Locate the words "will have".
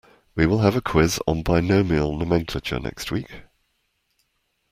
0.47-0.75